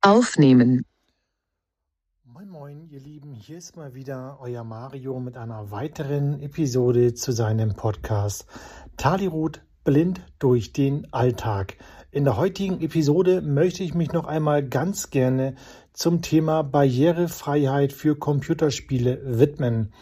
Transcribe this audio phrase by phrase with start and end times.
[0.00, 0.84] Aufnehmen.
[2.22, 7.32] Moin Moin, ihr Lieben, hier ist mal wieder euer Mario mit einer weiteren Episode zu
[7.32, 8.46] seinem Podcast
[8.96, 11.78] Talirut blind durch den Alltag.
[12.12, 15.56] In der heutigen Episode möchte ich mich noch einmal ganz gerne
[15.92, 19.92] zum Thema Barrierefreiheit für Computerspiele widmen.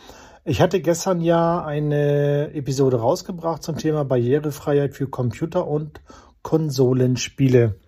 [0.44, 6.02] Ich hatte gestern ja eine Episode rausgebracht zum Thema Barrierefreiheit für Computer- und
[6.42, 7.80] Konsolenspiele.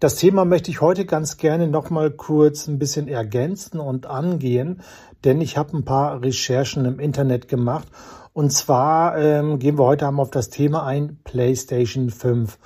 [0.00, 4.80] Das Thema möchte ich heute ganz gerne noch mal kurz ein bisschen ergänzen und angehen,
[5.24, 7.88] denn ich habe ein paar Recherchen im Internet gemacht.
[8.32, 12.58] Und zwar ähm, gehen wir heute einmal auf das Thema ein PlayStation 5.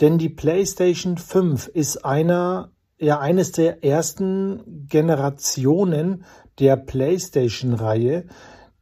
[0.00, 6.24] Denn die PlayStation 5 ist einer, ja, eines der ersten Generationen
[6.58, 8.24] der PlayStation-Reihe,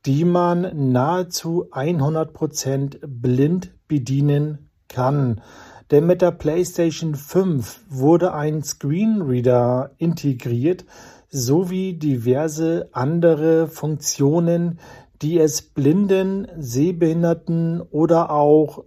[0.07, 5.41] die man nahezu 100% blind bedienen kann.
[5.91, 10.85] Denn mit der PlayStation 5 wurde ein Screenreader integriert
[11.29, 14.79] sowie diverse andere Funktionen,
[15.23, 18.85] die es blinden, sehbehinderten oder auch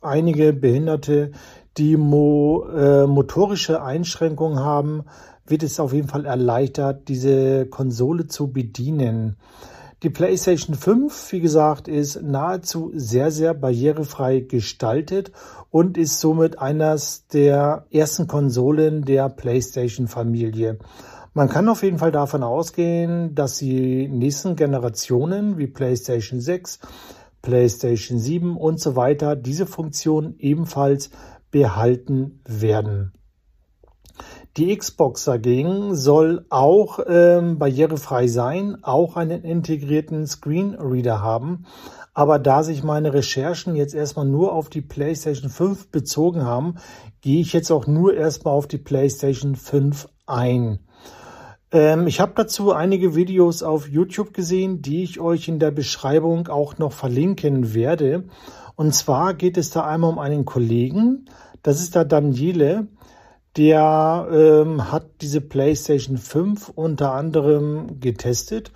[0.00, 1.32] einige Behinderte,
[1.76, 5.04] die mo äh, motorische Einschränkungen haben,
[5.46, 9.36] wird es auf jeden Fall erleichtert, diese Konsole zu bedienen.
[10.04, 15.32] Die PlayStation 5, wie gesagt, ist nahezu sehr, sehr barrierefrei gestaltet
[15.70, 20.78] und ist somit eines der ersten Konsolen der PlayStation-Familie.
[21.34, 26.78] Man kann auf jeden Fall davon ausgehen, dass die nächsten Generationen wie PlayStation 6,
[27.42, 31.10] PlayStation 7 und so weiter diese Funktion ebenfalls
[31.50, 33.17] behalten werden.
[34.58, 41.64] Die Xbox dagegen soll auch ähm, barrierefrei sein, auch einen integrierten Screenreader haben.
[42.12, 46.74] Aber da sich meine Recherchen jetzt erstmal nur auf die PlayStation 5 bezogen haben,
[47.20, 50.80] gehe ich jetzt auch nur erstmal auf die PlayStation 5 ein.
[51.70, 56.48] Ähm, ich habe dazu einige Videos auf YouTube gesehen, die ich euch in der Beschreibung
[56.48, 58.24] auch noch verlinken werde.
[58.74, 61.26] Und zwar geht es da einmal um einen Kollegen,
[61.62, 62.88] das ist der Daniele,
[63.56, 68.72] der ähm, hat diese PlayStation 5 unter anderem getestet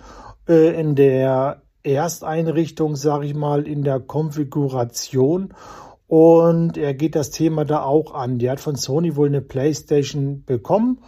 [0.47, 5.53] äh, in der Ersteinrichtung, sage ich mal, in der Konfiguration.
[6.07, 8.39] Und er geht das Thema da auch an.
[8.39, 10.99] Der hat von Sony wohl eine PlayStation bekommen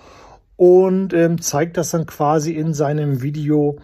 [0.56, 3.78] und ähm, zeigt das dann quasi in seinem Video,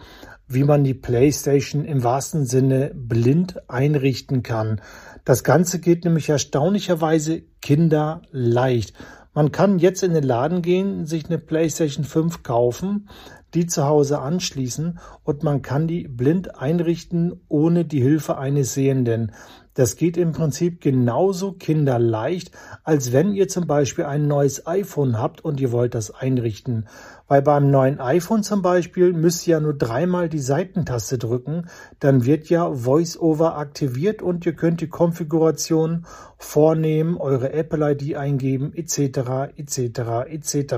[0.48, 4.80] wie man die PlayStation im wahrsten Sinne blind einrichten kann.
[5.24, 8.94] Das Ganze geht nämlich erstaunlicherweise kinderleicht.
[9.34, 13.08] Man kann jetzt in den Laden gehen, sich eine PlayStation 5 kaufen,
[13.54, 19.32] die zu Hause anschließen und man kann die blind einrichten ohne die Hilfe eines Sehenden.
[19.74, 22.50] Das geht im Prinzip genauso kinderleicht,
[22.84, 26.88] als wenn ihr zum Beispiel ein neues iPhone habt und ihr wollt das einrichten.
[27.26, 31.68] Weil beim neuen iPhone zum Beispiel müsst ihr ja nur dreimal die Seitentaste drücken,
[32.00, 36.04] dann wird ja VoiceOver aktiviert und ihr könnt die Konfiguration
[36.36, 40.74] vornehmen, eure Apple ID eingeben, etc., etc., etc.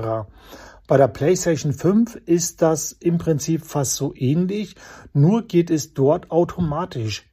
[0.87, 4.75] Bei der PlayStation 5 ist das im Prinzip fast so ähnlich,
[5.13, 7.27] nur geht es dort automatisch.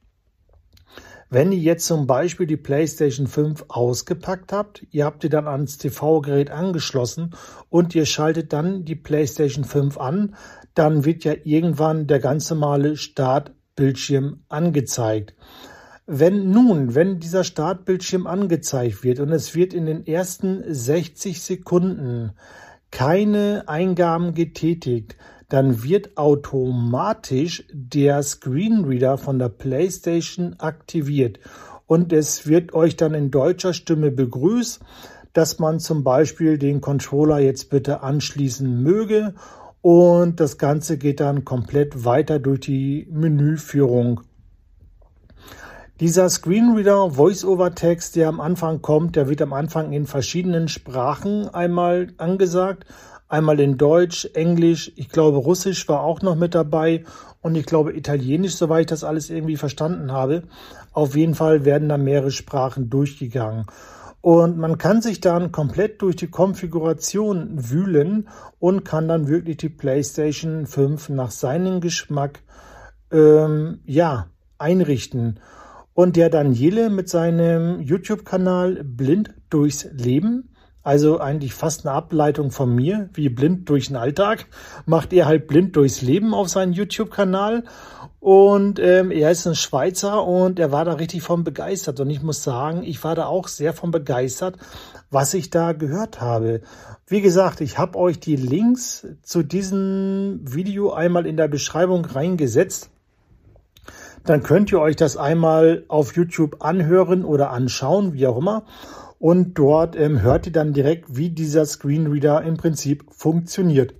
[1.29, 5.77] Wenn ihr jetzt zum Beispiel die PlayStation 5 ausgepackt habt, ihr habt die dann ans
[5.77, 7.35] TV-Gerät angeschlossen
[7.69, 10.35] und ihr schaltet dann die PlayStation 5 an,
[10.73, 15.35] dann wird ja irgendwann der ganz normale Startbildschirm angezeigt.
[16.07, 22.33] Wenn nun, wenn dieser Startbildschirm angezeigt wird und es wird in den ersten 60 Sekunden
[22.93, 25.17] keine Eingaben getätigt,
[25.49, 31.39] dann wird automatisch der Screenreader von der PlayStation aktiviert
[31.87, 34.79] und es wird euch dann in deutscher Stimme begrüßt,
[35.33, 39.33] dass man zum Beispiel den Controller jetzt bitte anschließen möge
[39.81, 44.21] und das Ganze geht dann komplett weiter durch die Menüführung.
[46.03, 52.09] Dieser Screenreader Voice-over-Text, der am Anfang kommt, der wird am Anfang in verschiedenen Sprachen einmal
[52.17, 52.83] angesagt.
[53.29, 57.05] Einmal in Deutsch, Englisch, ich glaube Russisch war auch noch mit dabei
[57.39, 60.43] und ich glaube Italienisch, soweit ich das alles irgendwie verstanden habe.
[60.91, 63.67] Auf jeden Fall werden da mehrere Sprachen durchgegangen.
[64.19, 68.27] Und man kann sich dann komplett durch die Konfiguration wühlen
[68.59, 72.41] und kann dann wirklich die PlayStation 5 nach seinem Geschmack
[73.09, 75.39] ähm, ja, einrichten.
[75.93, 80.49] Und der Daniele mit seinem YouTube-Kanal Blind durchs Leben
[80.85, 84.47] Also eigentlich fast eine Ableitung von mir, wie blind durch den Alltag.
[84.85, 87.63] Macht er halt blind durchs Leben auf seinem YouTube-Kanal.
[88.19, 91.99] Und ähm, er ist ein Schweizer und er war da richtig von begeistert.
[91.99, 94.57] Und ich muss sagen, ich war da auch sehr von begeistert,
[95.09, 96.61] was ich da gehört habe.
[97.07, 102.89] Wie gesagt, ich habe euch die Links zu diesem Video einmal in der Beschreibung reingesetzt.
[104.25, 108.65] Dann könnt ihr euch das einmal auf YouTube anhören oder anschauen, wie auch immer.
[109.19, 113.93] Und dort ähm, hört ihr dann direkt, wie dieser Screenreader im Prinzip funktioniert.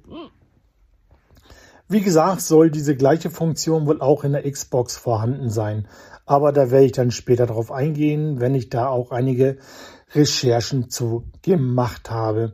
[1.89, 5.87] Wie gesagt, soll diese gleiche Funktion wohl auch in der Xbox vorhanden sein.
[6.25, 9.57] Aber da werde ich dann später darauf eingehen, wenn ich da auch einige
[10.13, 12.53] Recherchen zu gemacht habe.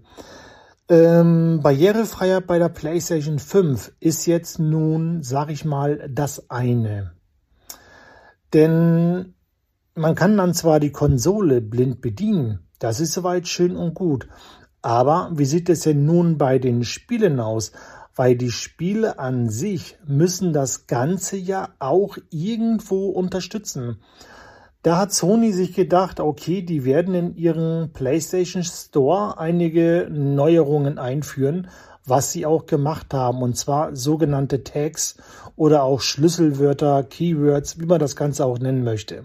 [0.90, 7.14] Ähm, Barrierefreiheit bei der PlayStation 5 ist jetzt nun, sag ich mal, das eine.
[8.54, 9.34] Denn
[9.96, 14.28] man kann dann zwar die Konsole blind bedienen, das ist soweit schön und gut.
[14.82, 17.74] Aber wie sieht es denn nun bei den Spielen aus?
[18.16, 23.98] Weil die Spiele an sich müssen das Ganze ja auch irgendwo unterstützen.
[24.82, 31.68] Da hat Sony sich gedacht, okay, die werden in ihren PlayStation Store einige Neuerungen einführen,
[32.10, 35.18] was sie auch gemacht haben, und zwar sogenannte Tags
[35.56, 39.24] oder auch Schlüsselwörter, Keywords, wie man das Ganze auch nennen möchte.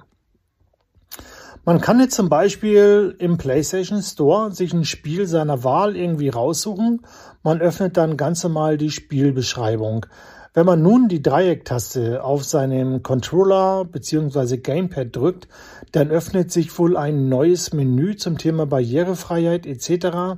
[1.66, 7.00] Man kann jetzt zum Beispiel im PlayStation Store sich ein Spiel seiner Wahl irgendwie raussuchen.
[7.42, 10.04] Man öffnet dann ganz normal die Spielbeschreibung.
[10.52, 14.58] Wenn man nun die Dreiecktaste auf seinem Controller bzw.
[14.58, 15.48] Gamepad drückt,
[15.92, 20.36] dann öffnet sich wohl ein neues Menü zum Thema Barrierefreiheit etc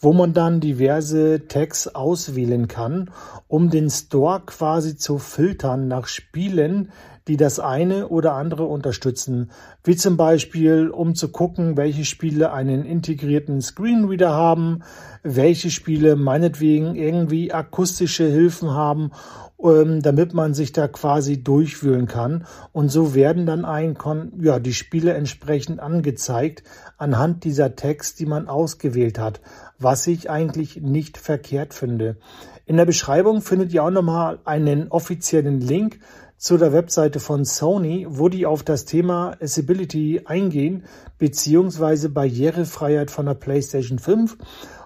[0.00, 3.10] wo man dann diverse Tags auswählen kann,
[3.48, 6.90] um den Store quasi zu filtern nach Spielen,
[7.28, 9.50] die das eine oder andere unterstützen,
[9.84, 14.82] wie zum Beispiel um zu gucken, welche Spiele einen integrierten Screenreader haben,
[15.22, 19.12] welche Spiele meinetwegen irgendwie akustische Hilfen haben
[19.62, 22.46] ähm, damit man sich da quasi durchwühlen kann.
[22.72, 23.96] Und so werden dann ein,
[24.40, 26.62] ja, die Spiele entsprechend angezeigt
[26.96, 29.40] anhand dieser Text, die man ausgewählt hat,
[29.80, 32.16] was ich eigentlich nicht verkehrt finde.
[32.66, 35.98] In der Beschreibung findet ihr auch nochmal einen offiziellen Link
[36.36, 40.84] zu der Webseite von Sony, wo die auf das Thema Accessibility eingehen,
[41.18, 44.36] beziehungsweise Barrierefreiheit von der PlayStation 5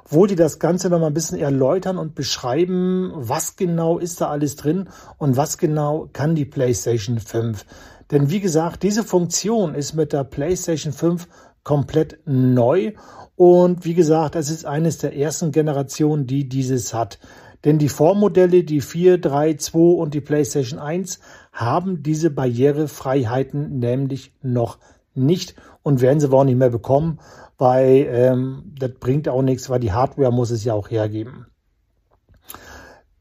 [0.08, 4.28] wo die das Ganze noch mal ein bisschen erläutern und beschreiben, was genau ist da
[4.28, 4.88] alles drin
[5.18, 7.64] und was genau kann die PlayStation 5.
[8.10, 11.26] Denn wie gesagt, diese Funktion ist mit der PlayStation 5
[11.62, 12.92] komplett neu
[13.36, 17.18] und wie gesagt, es ist eines der ersten Generationen, die dieses hat.
[17.64, 21.18] Denn die Vormodelle, die 4, 3, 2 und die PlayStation 1
[21.52, 24.78] haben diese Barrierefreiheiten nämlich noch
[25.14, 27.18] nicht und werden sie auch nicht mehr bekommen
[27.58, 31.46] weil ähm, das bringt auch nichts, weil die Hardware muss es ja auch hergeben.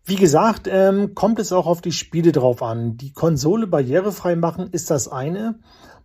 [0.05, 2.97] Wie gesagt, ähm, kommt es auch auf die Spiele drauf an.
[2.97, 5.59] Die Konsole barrierefrei machen ist das eine,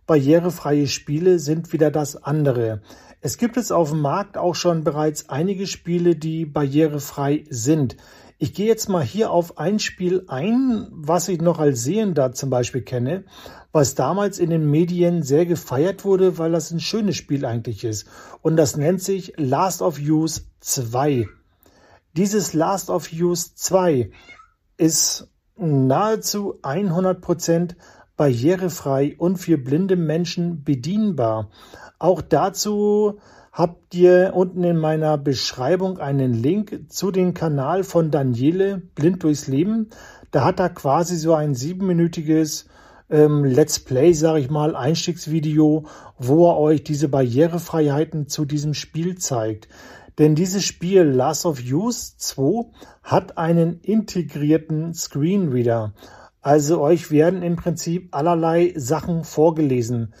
[0.07, 2.81] barrierefreie Spiele sind wieder das andere.
[3.21, 7.97] Es gibt es auf dem Markt auch schon bereits einige Spiele, die barrierefrei sind.
[8.37, 12.49] Ich gehe jetzt mal hier auf ein Spiel ein, was ich noch als Sehender zum
[12.49, 13.25] Beispiel kenne,
[13.73, 18.07] was damals in den Medien sehr gefeiert wurde, weil das ein schönes Spiel eigentlich ist.
[18.41, 21.27] Und das nennt sich Last of Us 2.
[22.15, 24.11] Dieses Last of Us 2
[24.77, 25.27] ist
[25.57, 27.75] nahezu 100%
[28.19, 31.49] barrierefrei und für blinde Menschen bedienbar.
[31.99, 33.17] Auch dazu
[33.53, 39.47] habt ihr unten in meiner Beschreibung einen Link zu dem Kanal von Daniele Blind durchs
[39.47, 39.87] Leben.
[40.31, 42.65] Da hat er quasi so ein siebenminütiges
[43.09, 45.85] ähm, Let's Play, sage ich mal, Einstiegsvideo,
[46.17, 49.69] wo er euch diese Barrierefreiheiten zu diesem Spiel zeigt.
[50.17, 52.65] Denn dieses Spiel Last of Us 2
[53.01, 55.93] hat einen integrierten Screenreader.
[56.41, 60.13] Also euch werden im Prinzip allerlei Sachen vorgelesen.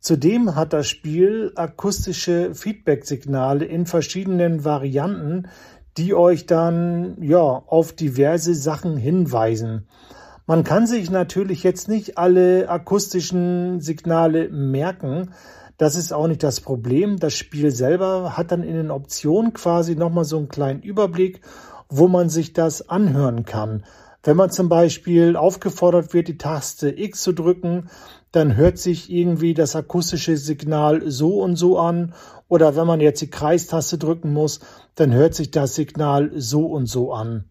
[0.00, 5.48] Zudem hat das Spiel akustische Feedback-Signale in verschiedenen Varianten,
[5.96, 9.88] die euch dann ja auf diverse Sachen hinweisen.
[10.46, 15.30] Man kann sich natürlich jetzt nicht alle akustischen Signale merken.
[15.76, 17.18] Das ist auch nicht das Problem.
[17.18, 21.40] Das Spiel selber hat dann in den Optionen quasi nochmal so einen kleinen Überblick,
[21.88, 23.82] wo man sich das anhören kann.
[24.26, 27.88] Wenn man zum Beispiel aufgefordert wird, die Taste X zu drücken,
[28.32, 32.12] dann hört sich irgendwie das akustische Signal so und so an.
[32.48, 34.58] Oder wenn man jetzt die Kreistaste drücken muss,
[34.96, 37.44] dann hört sich das Signal so und so an.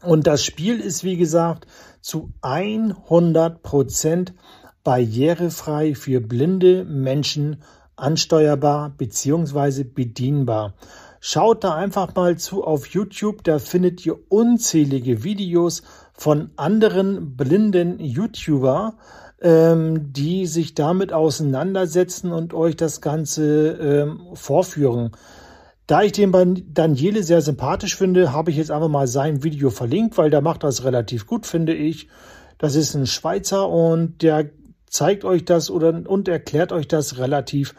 [0.00, 1.66] Und das Spiel ist, wie gesagt,
[2.00, 4.32] zu 100 Prozent
[4.84, 7.64] barrierefrei für blinde Menschen
[7.96, 9.82] ansteuerbar bzw.
[9.82, 10.74] bedienbar.
[11.22, 15.82] Schaut da einfach mal zu auf YouTube, da findet ihr unzählige Videos
[16.14, 18.94] von anderen blinden YouTuber,
[19.42, 25.12] ähm, die sich damit auseinandersetzen und euch das Ganze ähm, vorführen.
[25.86, 30.16] Da ich den Daniele sehr sympathisch finde, habe ich jetzt einfach mal sein Video verlinkt,
[30.16, 32.08] weil der macht das relativ gut, finde ich.
[32.56, 34.48] Das ist ein Schweizer und der
[34.86, 37.74] zeigt euch das oder und erklärt euch das relativ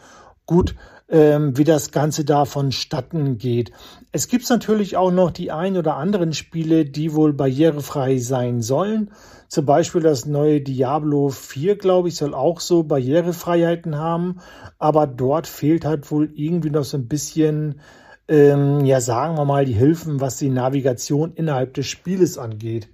[0.46, 0.74] gut,
[1.08, 3.72] ähm, wie das Ganze da vonstatten geht.
[4.12, 9.10] Es gibt natürlich auch noch die ein oder anderen Spiele, die wohl barrierefrei sein sollen.
[9.48, 14.40] Zum Beispiel das neue Diablo 4, glaube ich, soll auch so Barrierefreiheiten haben.
[14.78, 17.80] Aber dort fehlt halt wohl irgendwie noch so ein bisschen,
[18.28, 22.88] ähm, ja, sagen wir mal, die Hilfen, was die Navigation innerhalb des Spieles angeht.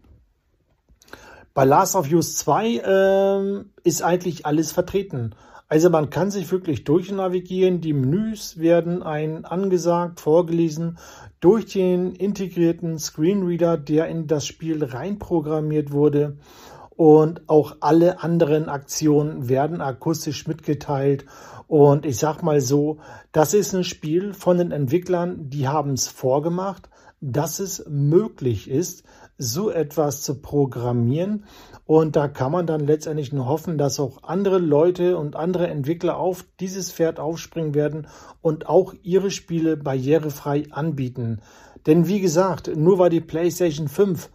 [1.54, 5.34] Bei Last of Us 2 ähm, ist eigentlich alles vertreten.
[5.70, 7.82] Also man kann sich wirklich durchnavigieren.
[7.82, 10.96] Die Menüs werden ein angesagt, vorgelesen
[11.40, 16.38] durch den integrierten Screenreader, der in das Spiel reinprogrammiert wurde.
[16.96, 21.26] Und auch alle anderen Aktionen werden akustisch mitgeteilt.
[21.68, 22.98] Und ich sag mal so,
[23.30, 26.88] das ist ein Spiel von den Entwicklern, die haben es vorgemacht,
[27.20, 29.04] dass es möglich ist,
[29.38, 31.44] so etwas zu programmieren.
[31.86, 36.18] Und da kann man dann letztendlich nur hoffen, dass auch andere Leute und andere Entwickler
[36.18, 38.08] auf dieses Pferd aufspringen werden
[38.42, 41.40] und auch ihre Spiele barrierefrei anbieten.
[41.86, 44.28] Denn wie gesagt, nur weil die PlayStation 5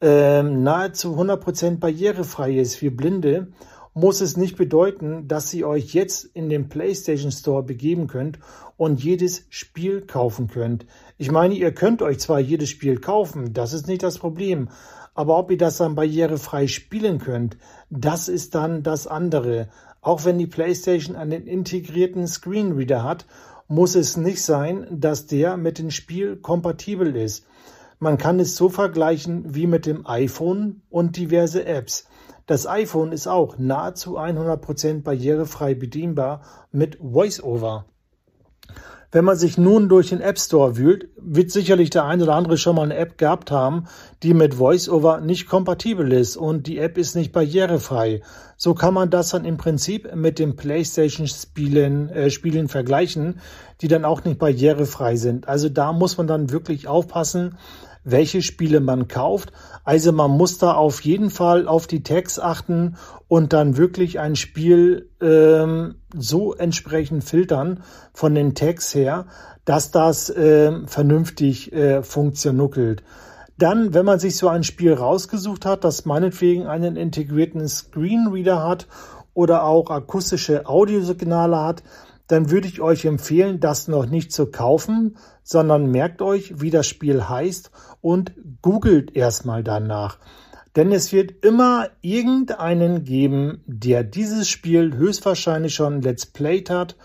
[0.00, 3.48] äh, nahezu 100% barrierefrei ist für Blinde,
[3.94, 8.40] muss es nicht bedeuten, dass ihr euch jetzt in den PlayStation Store begeben könnt
[8.76, 10.84] und jedes Spiel kaufen könnt.
[11.16, 14.68] Ich meine, ihr könnt euch zwar jedes Spiel kaufen, das ist nicht das Problem,
[15.14, 17.56] aber ob ihr das dann barrierefrei spielen könnt,
[17.88, 19.68] das ist dann das andere.
[20.00, 23.26] Auch wenn die PlayStation einen integrierten Screenreader hat,
[23.68, 27.46] muss es nicht sein, dass der mit dem Spiel kompatibel ist.
[28.00, 32.08] Man kann es so vergleichen wie mit dem iPhone und diverse Apps.
[32.46, 37.86] Das iPhone ist auch nahezu 100% barrierefrei bedienbar mit VoiceOver.
[39.14, 42.58] Wenn man sich nun durch den App Store wühlt, wird sicherlich der eine oder andere
[42.58, 43.84] schon mal eine App gehabt haben,
[44.24, 48.22] die mit VoiceOver nicht kompatibel ist und die App ist nicht barrierefrei.
[48.56, 53.40] So kann man das dann im Prinzip mit den PlayStation-Spielen äh, Spielen vergleichen,
[53.80, 55.46] die dann auch nicht barrierefrei sind.
[55.46, 57.56] Also da muss man dann wirklich aufpassen,
[58.04, 59.52] welche Spiele man kauft.
[59.82, 62.96] Also man muss da auf jeden Fall auf die Tags achten
[63.28, 67.82] und dann wirklich ein Spiel ähm, so entsprechend filtern
[68.12, 69.26] von den Tags her,
[69.64, 73.02] dass das äh, vernünftig äh, funktioniert.
[73.56, 78.86] Dann, wenn man sich so ein Spiel rausgesucht hat, das meinetwegen einen integrierten Screenreader hat
[79.32, 81.82] oder auch akustische Audiosignale hat,
[82.26, 86.86] dann würde ich euch empfehlen, das noch nicht zu kaufen, sondern merkt euch, wie das
[86.86, 90.18] Spiel heißt und googelt erstmal danach.
[90.76, 96.96] Denn es wird immer irgendeinen geben, der dieses Spiel höchstwahrscheinlich schon Let's Played hat,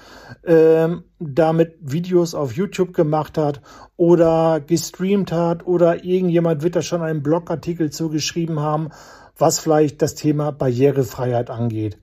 [0.44, 3.62] ähm, damit Videos auf YouTube gemacht hat
[3.96, 8.90] oder gestreamt hat oder irgendjemand wird da schon einen Blogartikel zugeschrieben haben,
[9.38, 12.00] was vielleicht das Thema Barrierefreiheit angeht.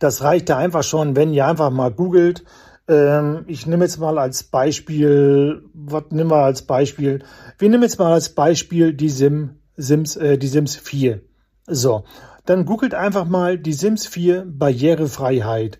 [0.00, 2.42] Das reicht ja einfach schon, wenn ihr einfach mal googelt.
[2.88, 7.22] Ähm, ich nehme jetzt mal als Beispiel, was nehmen wir als Beispiel?
[7.58, 11.20] Wir nehmen jetzt mal als Beispiel die Sim, Sims, äh, die Sims 4.
[11.66, 12.04] So,
[12.46, 15.78] dann googelt einfach mal die Sims 4 Barrierefreiheit.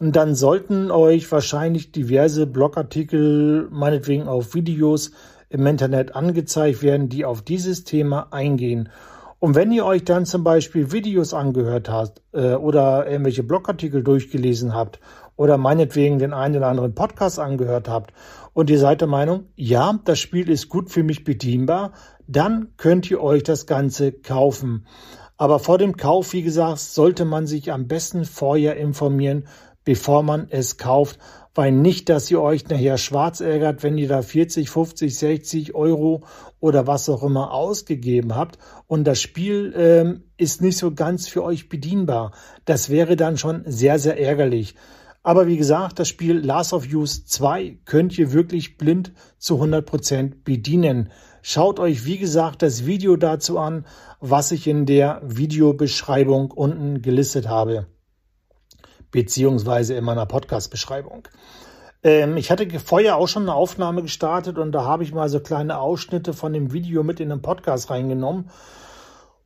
[0.00, 5.10] Und dann sollten euch wahrscheinlich diverse Blogartikel, meinetwegen auf Videos
[5.50, 8.88] im Internet angezeigt werden, die auf dieses Thema eingehen.
[9.40, 14.74] Und wenn ihr euch dann zum Beispiel Videos angehört habt äh, oder irgendwelche Blogartikel durchgelesen
[14.74, 15.00] habt
[15.34, 18.12] oder meinetwegen den einen oder anderen Podcast angehört habt
[18.52, 21.92] und ihr seid der Meinung, ja, das Spiel ist gut für mich bedienbar,
[22.26, 24.86] dann könnt ihr euch das Ganze kaufen.
[25.38, 29.48] Aber vor dem Kauf, wie gesagt, sollte man sich am besten vorher informieren,
[29.84, 31.18] bevor man es kauft,
[31.54, 36.24] weil nicht, dass ihr euch nachher schwarz ärgert, wenn ihr da 40, 50, 60 Euro
[36.60, 41.42] oder was auch immer ausgegeben habt und das Spiel ähm, ist nicht so ganz für
[41.42, 42.32] euch bedienbar.
[42.64, 44.74] Das wäre dann schon sehr, sehr ärgerlich.
[45.22, 50.44] Aber wie gesagt, das Spiel Last of Us 2 könnt ihr wirklich blind zu 100%
[50.44, 51.10] bedienen.
[51.42, 53.84] Schaut euch, wie gesagt, das Video dazu an,
[54.20, 57.86] was ich in der Videobeschreibung unten gelistet habe
[59.10, 61.28] beziehungsweise in meiner Podcast-Beschreibung.
[62.02, 65.40] Ähm, ich hatte vorher auch schon eine Aufnahme gestartet und da habe ich mal so
[65.40, 68.50] kleine Ausschnitte von dem Video mit in den Podcast reingenommen.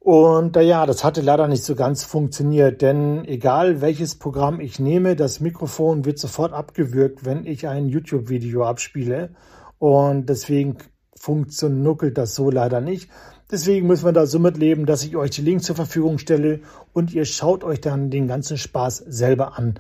[0.05, 5.17] Und ja, das hatte leider nicht so ganz funktioniert, denn egal welches Programm ich nehme,
[5.17, 9.31] das Mikrofon wird sofort abgewürgt, wenn ich ein YouTube-Video abspiele.
[9.79, 10.77] Und deswegen
[11.17, 13.11] funktioniert das so leider nicht.
[13.55, 17.15] Deswegen müssen wir da so mitleben, dass ich euch die Links zur Verfügung stelle und
[17.15, 19.79] ihr schaut euch dann den ganzen Spaß selber an.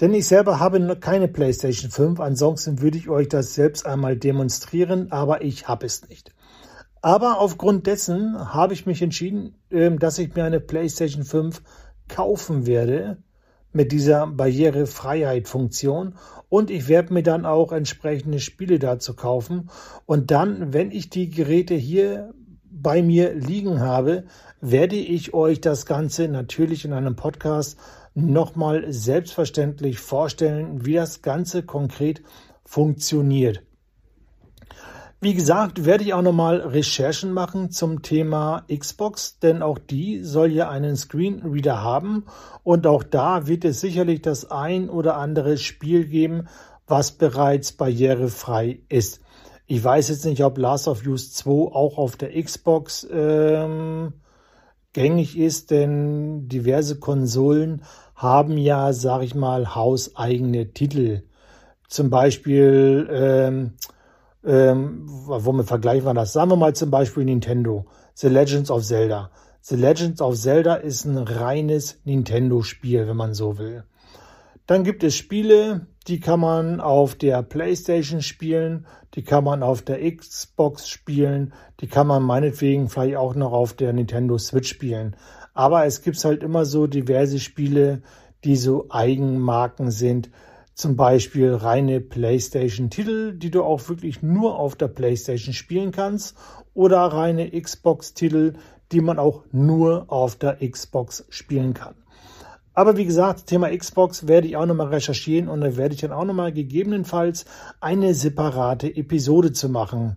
[0.00, 5.12] Denn ich selber habe keine PlayStation 5, ansonsten würde ich euch das selbst einmal demonstrieren,
[5.12, 6.32] aber ich habe es nicht.
[7.02, 11.60] Aber aufgrund dessen habe ich mich entschieden, ähm, dass ich mir eine PlayStation 5
[12.08, 13.18] kaufen werde
[13.70, 16.14] mit dieser Barrierefreiheit-Funktion
[16.48, 19.68] und ich werde mir dann auch entsprechende Spiele dazu kaufen
[20.06, 22.32] und dann, wenn ich die Geräte hier
[22.82, 24.24] bei mir liegen habe,
[24.60, 27.78] werde ich euch das Ganze natürlich in einem Podcast
[28.14, 32.22] nochmal selbstverständlich vorstellen, wie das Ganze konkret
[32.64, 33.62] funktioniert.
[35.22, 40.50] Wie gesagt, werde ich auch nochmal Recherchen machen zum Thema Xbox, denn auch die soll
[40.50, 42.24] ja einen Screenreader haben
[42.62, 46.48] und auch da wird es sicherlich das ein oder andere Spiel geben,
[46.86, 49.20] was bereits barrierefrei ist.
[49.72, 54.14] Ich weiß jetzt nicht, ob Last of Us 2 auch auf der Xbox ähm,
[54.92, 57.84] gängig ist, denn diverse Konsolen
[58.16, 61.22] haben ja, sag ich mal, hauseigene Titel.
[61.86, 63.74] Zum Beispiel ähm,
[64.44, 66.32] ähm, womit vergleichen wir das?
[66.32, 69.30] Sagen wir mal zum Beispiel Nintendo, The Legends of Zelda.
[69.60, 73.84] The Legends of Zelda ist ein reines Nintendo-Spiel, wenn man so will.
[74.66, 79.82] Dann gibt es Spiele, die kann man auf der PlayStation spielen, die kann man auf
[79.82, 85.16] der Xbox spielen, die kann man meinetwegen vielleicht auch noch auf der Nintendo Switch spielen.
[85.52, 88.02] Aber es gibt halt immer so diverse Spiele,
[88.44, 90.30] die so Eigenmarken sind,
[90.74, 96.36] zum Beispiel reine PlayStation-Titel, die du auch wirklich nur auf der PlayStation spielen kannst,
[96.72, 98.54] oder reine Xbox-Titel,
[98.92, 101.99] die man auch nur auf der Xbox spielen kann.
[102.80, 106.12] Aber wie gesagt, Thema Xbox werde ich auch nochmal recherchieren und da werde ich dann
[106.12, 107.44] auch nochmal gegebenenfalls
[107.78, 110.16] eine separate Episode zu machen.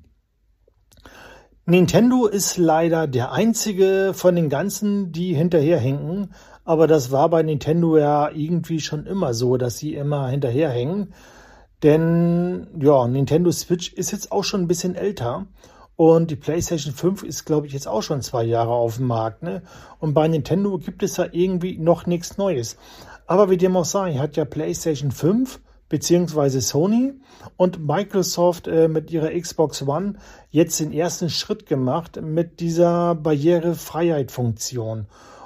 [1.65, 7.97] Nintendo ist leider der einzige von den ganzen, die hinterherhinken, aber das war bei Nintendo
[7.97, 11.13] ja irgendwie schon immer so, dass sie immer hinterherhängen.
[11.83, 15.47] Denn ja, Nintendo Switch ist jetzt auch schon ein bisschen älter.
[15.95, 19.43] Und die PlayStation 5 ist, glaube ich, jetzt auch schon zwei Jahre auf dem Markt.
[19.43, 19.61] Ne?
[19.99, 22.77] Und bei Nintendo gibt es da irgendwie noch nichts Neues.
[23.27, 27.13] Aber wie dem auch sei, hat ja PlayStation 5 beziehungsweise Sony
[27.55, 30.15] und Microsoft äh, mit ihrer Xbox One
[30.49, 35.05] jetzt den ersten Schritt gemacht mit dieser Barrierefreiheit-Funktion.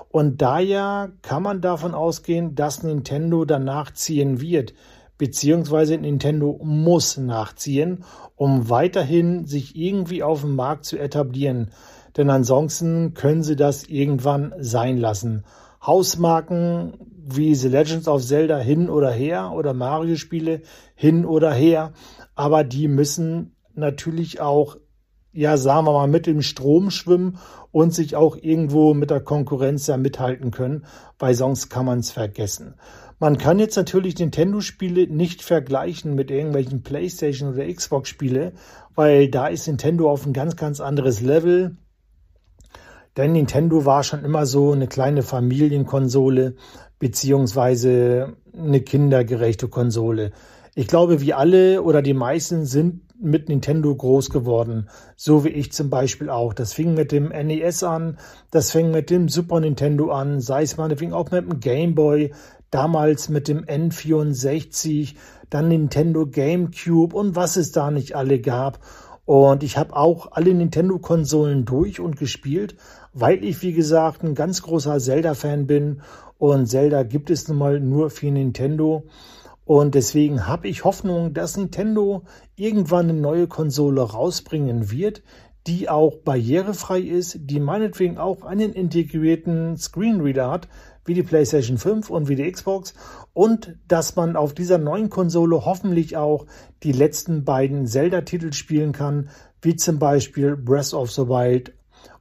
[0.10, 4.74] Und daher kann man davon ausgehen, dass Nintendo danach ziehen wird,
[5.18, 8.04] beziehungsweise Nintendo muss nachziehen,
[8.36, 11.72] um weiterhin sich irgendwie auf dem Markt zu etablieren.
[12.16, 15.44] Denn ansonsten können sie das irgendwann sein lassen.
[15.86, 16.94] Hausmarken
[17.30, 20.62] wie The Legends of Zelda hin oder her oder Mario-Spiele
[20.96, 21.94] hin oder her,
[22.36, 24.78] aber die müssen natürlich auch
[25.38, 27.38] ja, sagen wir mal, mit dem Strom schwimmen
[27.72, 30.86] und sich auch irgendwo mit der Konkurrenz ja mithalten können,
[31.20, 32.74] weil sonst kann man es vergessen.
[33.20, 38.54] Man kann jetzt natürlich Nintendo-Spiele nicht vergleichen mit irgendwelchen PlayStation oder Xbox-Spiele,
[38.94, 41.78] weil da ist Nintendo auf ein ganz, ganz anderes Level.
[43.16, 46.56] Denn Nintendo war schon immer so eine kleine Familienkonsole
[47.00, 50.32] beziehungsweise eine kindergerechte Konsole.
[50.76, 55.72] Ich glaube, wir alle oder die meisten sind mit Nintendo groß geworden, so wie ich
[55.72, 56.54] zum Beispiel auch.
[56.54, 58.20] Das fing mit dem NES an,
[58.52, 62.32] das fing mit dem Super Nintendo an, sei es meinetwegen auch mit dem Game Boy,
[62.72, 65.16] damals mit dem N64,
[65.50, 68.80] dann Nintendo GameCube und was es da nicht alle gab.
[69.26, 72.76] Und ich habe auch alle Nintendo-Konsolen durch und gespielt,
[73.14, 76.02] weil ich, wie gesagt, ein ganz großer Zelda-Fan bin.
[76.38, 79.04] Und Zelda gibt es nun mal nur für Nintendo.
[79.66, 82.24] Und deswegen habe ich Hoffnung, dass Nintendo
[82.56, 85.24] irgendwann eine neue Konsole rausbringen wird,
[85.68, 90.70] die auch barrierefrei ist, die meinetwegen auch einen integrierten Screenreader hat,
[91.08, 92.94] wie die PlayStation 5 und wie die Xbox
[93.34, 96.46] und dass man auf dieser neuen Konsole hoffentlich auch
[96.84, 99.30] die letzten beiden Zelda-Titel spielen kann,
[99.62, 101.74] wie zum Beispiel Breath of the Wild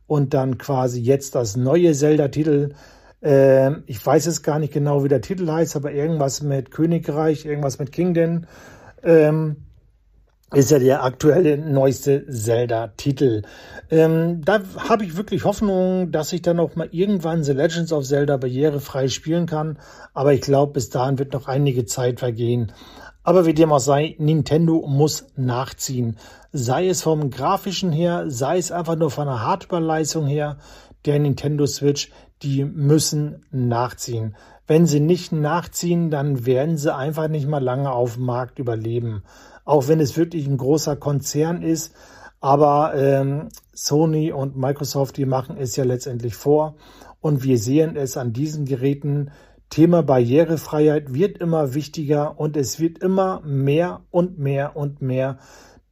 [0.07, 2.75] und dann quasi jetzt das neue Zelda-Titel,
[3.23, 7.45] ähm, ich weiß jetzt gar nicht genau, wie der Titel heißt, aber irgendwas mit Königreich,
[7.45, 8.45] irgendwas mit Kingdom.
[9.03, 9.66] Ähm,
[10.55, 13.43] ist ja der aktuelle neueste Zelda-Titel.
[13.91, 18.05] Ähm, da habe ich wirklich Hoffnung, dass ich dann auch mal irgendwann The Legends of
[18.05, 19.79] Zelda barrierefrei spielen kann.
[20.15, 22.73] Aber ich glaube, bis dahin wird noch einige Zeit vergehen.
[23.25, 26.17] Aber wie dem auch sei, Nintendo muss nachziehen.
[26.53, 30.59] Sei es vom grafischen her, sei es einfach nur von der Hardware-Leistung her,
[31.07, 34.37] der Nintendo Switch, die müssen nachziehen.
[34.69, 39.23] Wenn sie nicht nachziehen, dann werden sie einfach nicht mal lange auf dem Markt überleben.
[39.67, 41.93] Auch wenn es wirklich ein großer Konzern ist,
[42.41, 46.77] aber ähm, Sony und Microsoft, die machen es ja letztendlich vor.
[47.21, 49.33] Und wir sehen es an diesen Geräten,
[49.69, 55.39] Thema Barrierefreiheit wird immer wichtiger und es wird immer mehr und mehr und mehr,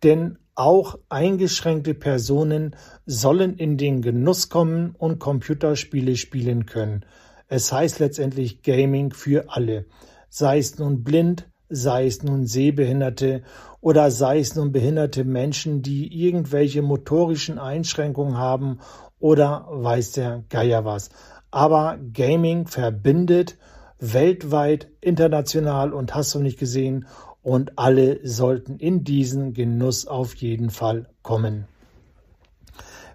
[0.04, 7.04] denn auch eingeschränkte Personen sollen in den Genuss kommen und Computerspiele spielen können.
[7.48, 9.87] Es heißt letztendlich Gaming für alle,
[10.28, 13.42] sei es nun blind, sei es nun Sehbehinderte
[13.80, 18.78] oder sei es nun behinderte Menschen, die irgendwelche motorischen Einschränkungen haben
[19.18, 21.10] oder weiß der Geier was
[21.54, 23.56] aber Gaming verbindet
[24.00, 27.06] weltweit, international und hast du nicht gesehen
[27.42, 31.66] und alle sollten in diesen Genuss auf jeden Fall kommen.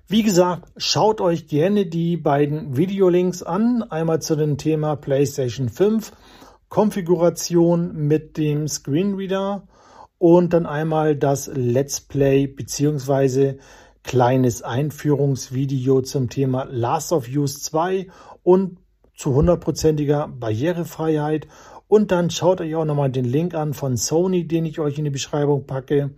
[0.07, 3.83] Wie gesagt, schaut euch gerne die beiden Videolinks an.
[3.83, 6.11] Einmal zu dem Thema PlayStation 5,
[6.69, 9.67] Konfiguration mit dem Screenreader
[10.19, 13.57] und dann einmal das Let's Play beziehungsweise
[14.03, 18.07] kleines Einführungsvideo zum Thema Last of Us 2
[18.43, 18.77] und
[19.15, 21.47] zu hundertprozentiger Barrierefreiheit.
[21.87, 25.05] Und dann schaut euch auch nochmal den Link an von Sony, den ich euch in
[25.05, 26.11] die Beschreibung packe,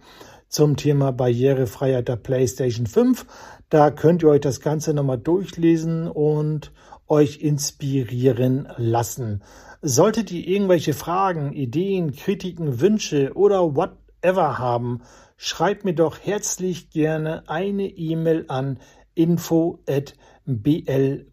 [0.49, 3.25] zum Thema Barrierefreiheit der PlayStation 5.
[3.69, 6.73] Da könnt ihr euch das Ganze nochmal durchlesen und
[7.07, 9.41] euch inspirieren lassen.
[9.83, 15.01] Solltet ihr irgendwelche Fragen, Ideen, Kritiken, Wünsche oder whatever haben,
[15.37, 18.77] schreibt mir doch herzlich gerne eine E-Mail an
[19.15, 20.13] info at
[20.45, 21.31] bl-mail.net.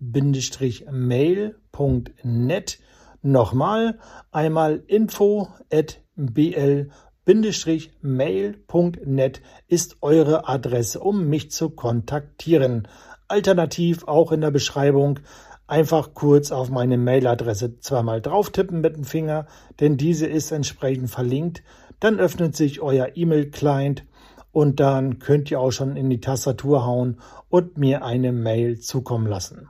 [3.20, 3.98] Nochmal
[4.30, 6.92] einmal info at bl-mail.net
[9.66, 12.88] ist eure Adresse, um mich zu kontaktieren.
[13.28, 15.20] Alternativ auch in der Beschreibung
[15.68, 19.46] einfach kurz auf meine Mailadresse zweimal drauf tippen mit dem Finger,
[19.78, 21.62] denn diese ist entsprechend verlinkt.
[22.00, 24.04] Dann öffnet sich euer E-Mail-Client
[24.50, 29.26] und dann könnt ihr auch schon in die Tastatur hauen und mir eine Mail zukommen
[29.26, 29.68] lassen.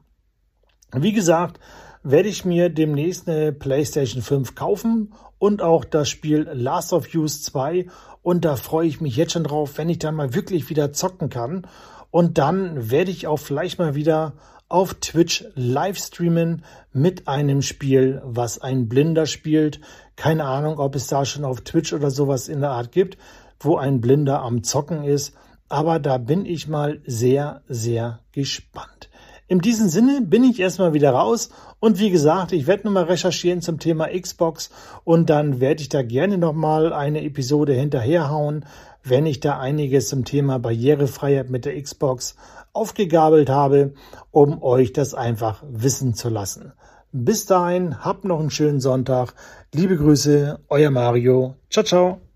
[0.95, 1.59] Wie gesagt,
[2.03, 7.43] werde ich mir demnächst eine PlayStation 5 kaufen und auch das Spiel Last of Us
[7.43, 7.87] 2
[8.23, 11.29] und da freue ich mich jetzt schon drauf, wenn ich dann mal wirklich wieder zocken
[11.29, 11.67] kann
[12.11, 14.35] und dann werde ich auch vielleicht mal wieder
[14.69, 19.81] auf Twitch live streamen mit einem Spiel, was ein Blinder spielt.
[20.17, 23.17] Keine Ahnung, ob es da schon auf Twitch oder sowas in der Art gibt
[23.61, 25.35] wo ein Blinder am Zocken ist.
[25.69, 29.11] Aber da bin ich mal sehr, sehr gespannt.
[29.49, 31.51] In diesem Sinne bin ich erstmal wieder raus
[31.81, 34.71] und wie gesagt, ich werde nochmal recherchieren zum Thema Xbox
[35.05, 38.67] und dann werde ich da gerne nochmal eine Episode hinterherhauen,
[39.03, 42.37] wenn ich da einiges zum Thema Barrierefreiheit mit der Xbox
[42.73, 43.95] aufgegabelt habe,
[44.31, 46.73] um euch das einfach wissen zu lassen.
[47.13, 49.35] Bis dahin, habt noch einen schönen Sonntag.
[49.73, 51.55] Liebe Grüße, euer Mario.
[51.71, 52.28] Ciao, ciao.